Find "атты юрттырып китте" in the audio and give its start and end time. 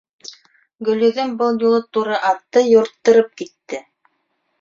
2.31-3.83